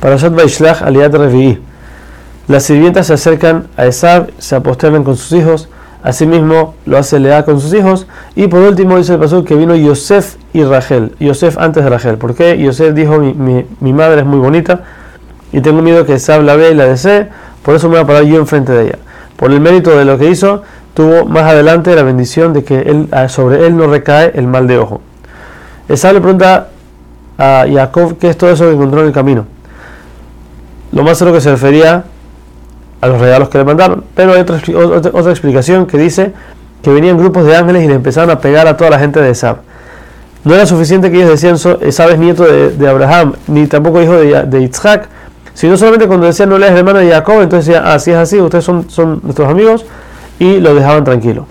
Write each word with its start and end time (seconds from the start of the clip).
Parashat 0.00 0.34
Vaishlach 0.34 0.82
Aliat 0.82 1.12
Revi'i. 1.12 1.60
Las 2.48 2.64
sirvientas 2.64 3.06
se 3.06 3.14
acercan 3.14 3.68
a 3.76 3.86
Esab, 3.86 4.30
se 4.38 4.56
aposternan 4.56 5.04
con 5.04 5.16
sus 5.16 5.30
hijos, 5.38 5.68
asimismo 6.02 6.74
lo 6.86 6.98
hace 6.98 7.20
Lea 7.20 7.44
con 7.44 7.60
sus 7.60 7.72
hijos, 7.74 8.06
y 8.34 8.48
por 8.48 8.60
último 8.60 8.96
dice 8.96 9.12
el 9.12 9.20
pastor 9.20 9.44
que 9.44 9.54
vino 9.54 9.76
Yosef 9.76 10.36
y 10.52 10.64
Rachel, 10.64 11.12
Yosef 11.20 11.58
antes 11.58 11.84
de 11.84 11.90
Rachel, 11.90 12.16
porque 12.16 12.58
Yosef 12.58 12.94
dijo 12.94 13.18
mi, 13.18 13.66
mi, 13.78 13.92
madre 13.92 14.22
es 14.22 14.26
muy 14.26 14.38
bonita 14.38 14.80
y 15.52 15.60
tengo 15.60 15.82
miedo 15.82 16.04
que 16.06 16.14
Esab 16.14 16.42
la 16.42 16.56
vea 16.56 16.70
y 16.70 16.74
la 16.74 16.86
desee, 16.86 17.28
por 17.62 17.76
eso 17.76 17.88
me 17.88 17.96
voy 17.96 18.02
a 18.02 18.06
parar 18.06 18.24
yo 18.24 18.38
enfrente 18.38 18.72
de 18.72 18.86
ella. 18.86 18.98
Por 19.36 19.52
el 19.52 19.60
mérito 19.60 19.96
de 19.96 20.04
lo 20.04 20.18
que 20.18 20.28
hizo, 20.28 20.62
tuvo 20.94 21.26
más 21.26 21.44
adelante 21.44 21.94
la 21.94 22.02
bendición 22.02 22.52
de 22.52 22.64
que 22.64 22.80
él, 22.80 23.08
sobre 23.28 23.66
él 23.66 23.76
no 23.76 23.86
recae 23.86 24.32
el 24.34 24.46
mal 24.46 24.66
de 24.66 24.78
ojo. 24.78 25.02
Esab 25.88 26.14
le 26.14 26.20
pregunta 26.20 26.68
a 27.38 27.64
Jacob 27.70 28.16
qué 28.18 28.30
es 28.30 28.36
todo 28.36 28.50
eso 28.50 28.64
que 28.64 28.72
encontró 28.72 29.02
en 29.02 29.06
el 29.06 29.12
camino. 29.12 29.59
Lo 30.92 31.02
más 31.02 31.18
seguro 31.18 31.34
que 31.34 31.40
se 31.40 31.50
refería 31.50 32.04
a 33.00 33.06
los 33.06 33.20
regalos 33.20 33.48
que 33.48 33.58
le 33.58 33.64
mandaron. 33.64 34.04
Pero 34.14 34.32
hay 34.32 34.40
otra, 34.40 34.60
otra, 35.12 35.30
explicación 35.30 35.86
que 35.86 35.98
dice 35.98 36.32
que 36.82 36.90
venían 36.90 37.16
grupos 37.16 37.44
de 37.44 37.56
ángeles 37.56 37.84
y 37.84 37.88
le 37.88 37.94
empezaron 37.94 38.30
a 38.30 38.40
pegar 38.40 38.66
a 38.66 38.76
toda 38.76 38.90
la 38.90 38.98
gente 38.98 39.20
de 39.20 39.30
Esab. 39.30 39.58
No 40.44 40.54
era 40.54 40.66
suficiente 40.66 41.10
que 41.10 41.18
ellos 41.18 41.30
decían, 41.30 41.56
Esab 41.82 42.10
es 42.10 42.18
nieto 42.18 42.44
de, 42.44 42.88
Abraham, 42.88 43.34
ni 43.46 43.66
tampoco 43.66 44.00
hijo 44.00 44.14
de, 44.14 44.44
de 44.44 44.60
Yitzhak, 44.60 45.08
sino 45.54 45.76
solamente 45.76 46.06
cuando 46.06 46.26
decían 46.26 46.48
no 46.48 46.56
es 46.56 46.70
hermano 46.70 47.00
de 47.00 47.10
Jacob, 47.10 47.42
entonces 47.42 47.66
decían, 47.66 47.86
así 47.86 48.10
ah, 48.12 48.14
es 48.14 48.18
así, 48.20 48.40
ustedes 48.40 48.64
son, 48.64 48.88
son 48.88 49.20
nuestros 49.22 49.48
amigos, 49.48 49.84
y 50.38 50.58
lo 50.58 50.74
dejaban 50.74 51.04
tranquilo. 51.04 51.46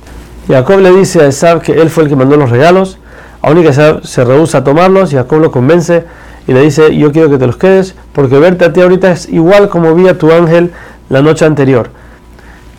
Jacob 0.48 0.80
le 0.80 0.92
dice 0.92 1.22
a 1.22 1.28
Esab 1.28 1.62
que 1.62 1.74
él 1.74 1.92
fue 1.92 2.04
el 2.04 2.10
que 2.10 2.16
mandó 2.16 2.36
los 2.36 2.50
regalos, 2.50 2.98
aún 3.44 3.62
que 3.62 3.72
se 3.72 4.26
rehúsa 4.26 4.60
a 4.60 4.64
tomarlos, 4.64 5.12
Jacob 5.12 5.40
lo 5.40 5.52
convence 5.52 6.06
y 6.50 6.54
le 6.54 6.64
dice, 6.64 6.98
yo 6.98 7.12
quiero 7.12 7.30
que 7.30 7.38
te 7.38 7.46
los 7.46 7.58
quedes, 7.58 7.94
porque 8.12 8.40
verte 8.40 8.66
a 8.66 8.74
ti 8.74 8.82
ahorita 8.82 9.12
es 9.12 9.30
igual 9.30 9.70
como 9.70 9.94
vi 9.94 10.08
a 10.08 10.18
tu 10.18 10.32
ángel 10.32 10.72
la 11.08 11.22
noche 11.22 11.46
anterior. 11.46 11.92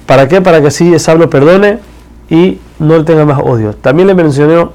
¿Para 0.07 0.27
qué? 0.27 0.41
Para 0.41 0.61
que 0.61 0.67
así 0.67 0.93
Esab 0.93 1.19
lo 1.19 1.31
perdone 1.31 1.79
y 2.29 2.59
no 2.81 3.05
tenga 3.05 3.25
más 3.25 3.39
odio. 3.39 3.73
También 3.75 4.09
le 4.09 4.15
mencionó 4.15 4.73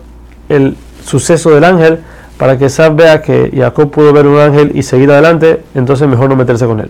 el 0.48 0.78
suceso 1.04 1.50
del 1.50 1.66
ángel 1.66 2.00
para 2.38 2.58
que 2.58 2.68
Esab 2.68 2.96
vea 2.96 3.22
que 3.22 3.52
Jacob 3.54 3.92
pudo 3.92 4.14
ver 4.14 4.28
un 4.28 4.40
ángel 4.40 4.72
y 4.74 4.82
seguir 4.82 5.12
adelante, 5.12 5.62
entonces 5.76 6.08
mejor 6.08 6.30
no 6.30 6.38
meterse 6.38 6.66
con 6.66 6.80
él. 6.80 6.90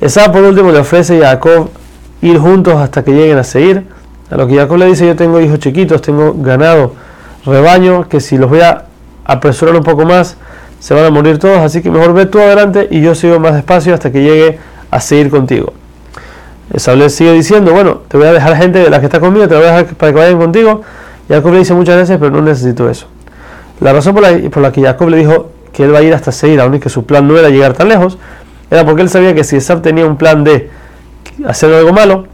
Esab 0.00 0.32
por 0.32 0.44
último 0.44 0.72
le 0.72 0.78
ofrece 0.78 1.22
a 1.26 1.32
Jacob 1.32 1.68
ir 2.22 2.38
juntos 2.38 2.72
hasta 2.76 3.04
que 3.04 3.10
lleguen 3.10 3.36
a 3.36 3.44
seguir. 3.44 3.84
A 4.30 4.36
lo 4.38 4.46
que 4.46 4.56
Jacob 4.56 4.78
le 4.78 4.86
dice, 4.86 5.06
yo 5.06 5.14
tengo 5.14 5.42
hijos 5.42 5.58
chiquitos, 5.58 6.00
tengo 6.00 6.32
ganado, 6.38 6.94
rebaño, 7.44 8.08
que 8.08 8.18
si 8.18 8.38
los 8.38 8.48
voy 8.48 8.60
a 8.60 8.86
apresurar 9.26 9.76
un 9.76 9.82
poco 9.82 10.06
más, 10.06 10.38
se 10.86 10.94
van 10.94 11.04
a 11.04 11.10
morir 11.10 11.38
todos, 11.38 11.58
así 11.58 11.82
que 11.82 11.90
mejor 11.90 12.14
ve 12.14 12.26
tú 12.26 12.38
adelante 12.38 12.86
y 12.92 13.00
yo 13.00 13.16
sigo 13.16 13.40
más 13.40 13.54
despacio 13.54 13.92
hasta 13.92 14.12
que 14.12 14.22
llegue 14.22 14.60
a 14.88 15.00
seguir 15.00 15.30
contigo. 15.30 15.72
Saúl 16.76 17.10
sigue 17.10 17.32
diciendo, 17.32 17.72
bueno, 17.72 18.02
te 18.06 18.16
voy 18.16 18.28
a 18.28 18.32
dejar 18.32 18.56
gente 18.56 18.78
de 18.78 18.88
la 18.88 19.00
que 19.00 19.06
está 19.06 19.18
conmigo, 19.18 19.48
te 19.48 19.56
voy 19.56 19.64
a 19.64 19.78
dejar 19.78 19.86
para 19.96 20.12
que 20.12 20.18
vayan 20.20 20.38
contigo. 20.38 20.82
Jacob 21.28 21.50
le 21.50 21.58
dice 21.58 21.74
muchas 21.74 21.96
veces, 21.96 22.18
pero 22.20 22.30
no 22.30 22.40
necesito 22.40 22.88
eso. 22.88 23.08
La 23.80 23.92
razón 23.92 24.14
por 24.14 24.22
la, 24.62 24.70
que 24.70 24.80
Jacob 24.80 25.08
le 25.08 25.16
dijo 25.16 25.50
que 25.72 25.82
él 25.82 25.92
va 25.92 25.98
a 25.98 26.02
ir 26.02 26.14
hasta 26.14 26.30
seguir, 26.30 26.60
aunque 26.60 26.78
que 26.78 26.88
su 26.88 27.04
plan 27.04 27.26
no 27.26 27.36
era 27.36 27.48
llegar 27.48 27.72
tan 27.72 27.88
lejos, 27.88 28.16
era 28.70 28.84
porque 28.84 29.02
él 29.02 29.08
sabía 29.08 29.34
que 29.34 29.42
si 29.42 29.56
Esab 29.56 29.82
tenía 29.82 30.06
un 30.06 30.16
plan 30.16 30.44
de 30.44 30.70
hacer 31.48 31.74
algo 31.74 31.92
malo, 31.92 32.26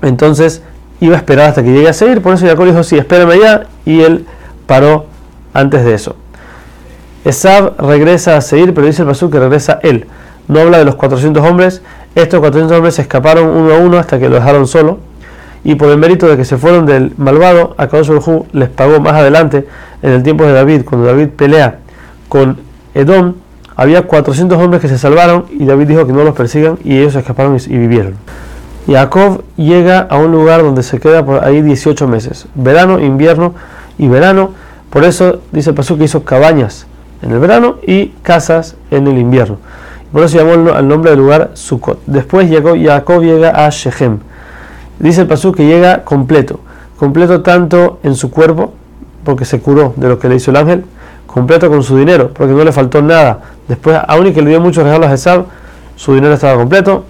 entonces 0.00 0.62
iba 1.00 1.14
a 1.14 1.18
esperar 1.18 1.50
hasta 1.50 1.62
que 1.62 1.74
llegue 1.74 1.90
a 1.90 1.92
seguir. 1.92 2.22
Por 2.22 2.32
eso 2.32 2.46
Jacob 2.46 2.64
le 2.64 2.70
dijo, 2.70 2.82
sí, 2.82 2.96
espérame 2.96 3.32
allá, 3.32 3.66
y 3.84 4.00
él 4.00 4.24
paró 4.66 5.04
antes 5.52 5.84
de 5.84 5.92
eso. 5.92 6.16
Esab 7.26 7.74
regresa 7.80 8.36
a 8.36 8.40
seguir, 8.40 8.72
pero 8.72 8.86
dice 8.86 9.02
el 9.02 9.08
pasú 9.08 9.30
que 9.30 9.40
regresa 9.40 9.80
él. 9.82 10.06
No 10.46 10.60
habla 10.60 10.78
de 10.78 10.84
los 10.84 10.94
400 10.94 11.44
hombres. 11.44 11.82
Estos 12.14 12.38
400 12.38 12.76
hombres 12.76 12.94
se 12.94 13.02
escaparon 13.02 13.48
uno 13.48 13.74
a 13.74 13.78
uno 13.78 13.98
hasta 13.98 14.20
que 14.20 14.28
lo 14.28 14.36
dejaron 14.36 14.68
solo. 14.68 15.00
Y 15.64 15.74
por 15.74 15.88
el 15.88 15.98
mérito 15.98 16.28
de 16.28 16.36
que 16.36 16.44
se 16.44 16.56
fueron 16.56 16.86
del 16.86 17.14
malvado, 17.16 17.74
a 17.78 17.86
Hu 17.86 18.46
les 18.52 18.68
pagó 18.68 19.00
más 19.00 19.14
adelante, 19.14 19.66
en 20.02 20.12
el 20.12 20.22
tiempo 20.22 20.44
de 20.44 20.52
David, 20.52 20.82
cuando 20.84 21.08
David 21.08 21.30
pelea 21.30 21.80
con 22.28 22.58
Edom, 22.94 23.34
había 23.74 24.02
400 24.02 24.56
hombres 24.56 24.80
que 24.80 24.86
se 24.86 24.96
salvaron 24.96 25.46
y 25.50 25.66
David 25.66 25.88
dijo 25.88 26.06
que 26.06 26.12
no 26.12 26.22
los 26.22 26.36
persigan 26.36 26.78
y 26.84 26.96
ellos 26.96 27.16
escaparon 27.16 27.56
y, 27.56 27.76
vivieron. 27.76 28.14
Jacob 28.86 29.42
llega 29.56 29.98
a 29.98 30.16
un 30.16 30.30
lugar 30.30 30.62
donde 30.62 30.84
se 30.84 31.00
queda 31.00 31.26
por 31.26 31.44
ahí 31.44 31.60
18 31.60 32.06
meses, 32.06 32.46
verano, 32.54 33.00
invierno 33.00 33.54
y 33.98 34.06
verano. 34.06 34.52
Por 34.90 35.02
eso 35.02 35.40
dice 35.50 35.70
el 35.70 35.76
pasú 35.76 35.98
que 35.98 36.04
hizo 36.04 36.22
cabañas 36.22 36.86
en 37.22 37.32
el 37.32 37.38
verano 37.38 37.76
y 37.86 38.08
casas 38.22 38.76
en 38.90 39.06
el 39.06 39.18
invierno. 39.18 39.58
Por 40.12 40.22
eso 40.22 40.38
llamó 40.38 40.72
al 40.72 40.88
nombre 40.88 41.10
del 41.10 41.20
lugar 41.20 41.50
Sukkot. 41.54 42.00
Después 42.06 42.48
Jacob 42.50 43.22
llega 43.22 43.66
a 43.66 43.68
Shechem. 43.70 44.18
Dice 44.98 45.22
el 45.22 45.26
pasú 45.26 45.52
que 45.52 45.66
llega 45.66 46.04
completo. 46.04 46.60
Completo 46.98 47.42
tanto 47.42 47.98
en 48.02 48.14
su 48.14 48.30
cuerpo, 48.30 48.72
porque 49.24 49.44
se 49.44 49.60
curó 49.60 49.92
de 49.96 50.08
lo 50.08 50.18
que 50.18 50.28
le 50.28 50.36
hizo 50.36 50.50
el 50.50 50.56
ángel, 50.56 50.84
completo 51.26 51.68
con 51.68 51.82
su 51.82 51.98
dinero, 51.98 52.30
porque 52.32 52.54
no 52.54 52.64
le 52.64 52.72
faltó 52.72 53.02
nada. 53.02 53.40
Después, 53.68 53.98
aún 54.06 54.28
y 54.28 54.32
que 54.32 54.40
le 54.40 54.50
dio 54.50 54.60
muchos 54.60 54.84
regalos 54.84 55.08
a 55.08 55.14
Esab, 55.14 55.44
su 55.96 56.14
dinero 56.14 56.34
estaba 56.34 56.56
completo. 56.56 57.04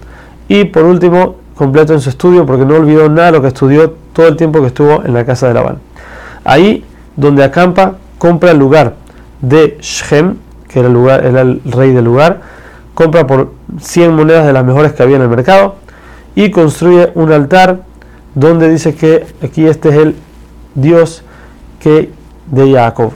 Y 0.49 0.65
por 0.65 0.83
último, 0.83 1.35
completo 1.55 1.93
en 1.93 2.01
su 2.01 2.09
estudio, 2.09 2.45
porque 2.45 2.65
no 2.65 2.75
olvidó 2.75 3.07
nada 3.07 3.27
de 3.27 3.31
lo 3.33 3.41
que 3.41 3.47
estudió 3.47 3.93
todo 4.11 4.27
el 4.27 4.35
tiempo 4.35 4.59
que 4.59 4.67
estuvo 4.67 5.03
en 5.05 5.13
la 5.13 5.23
casa 5.25 5.47
de 5.47 5.53
Labán. 5.53 5.77
Ahí, 6.43 6.83
donde 7.15 7.43
acampa, 7.43 7.93
compra 8.17 8.51
el 8.51 8.57
lugar 8.57 8.95
de 9.41 9.77
Shechem, 9.81 10.35
que 10.67 10.79
era 10.79 10.87
el, 10.87 10.93
lugar, 10.93 11.25
era 11.25 11.41
el 11.41 11.61
rey 11.65 11.91
del 11.91 12.05
lugar, 12.05 12.41
compra 12.93 13.27
por 13.27 13.53
100 13.79 14.15
monedas 14.15 14.45
de 14.45 14.53
las 14.53 14.65
mejores 14.65 14.93
que 14.93 15.03
había 15.03 15.17
en 15.17 15.21
el 15.21 15.29
mercado 15.29 15.75
y 16.35 16.51
construye 16.51 17.11
un 17.15 17.31
altar 17.31 17.81
donde 18.35 18.69
dice 18.69 18.95
que 18.95 19.25
aquí 19.43 19.65
este 19.65 19.89
es 19.89 19.95
el 19.95 20.15
Dios 20.75 21.23
que 21.79 22.11
de 22.47 22.73
Jacob. 22.73 23.11